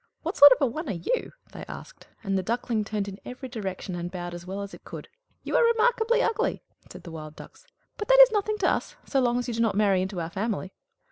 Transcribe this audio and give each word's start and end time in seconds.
"What 0.23 0.35
sort 0.35 0.51
of 0.53 0.57
a 0.61 0.65
one 0.65 0.89
are 0.89 0.93
you?" 0.93 1.31
they 1.51 1.63
asked; 1.67 2.07
and 2.23 2.35
the 2.35 2.41
Duckling 2.41 2.83
turned 2.83 3.07
in 3.07 3.19
every 3.23 3.47
direction, 3.47 3.93
and 3.93 4.09
bowed 4.09 4.33
as 4.33 4.47
well 4.47 4.63
as 4.63 4.73
it 4.73 4.83
could. 4.83 5.07
"You 5.43 5.55
are 5.55 5.63
remarkably 5.63 6.23
ugly!" 6.23 6.63
said 6.89 7.03
the 7.03 7.11
Wild 7.11 7.35
Ducks. 7.35 7.67
"But 7.99 8.07
that 8.07 8.17
is 8.21 8.31
nothing 8.31 8.57
to 8.57 8.67
us, 8.67 8.95
so 9.05 9.19
long 9.19 9.37
as 9.37 9.47
you 9.47 9.53
do 9.53 9.59
not 9.59 9.75
marry 9.75 10.01
into 10.01 10.19
our 10.19 10.31
family." 10.31 10.73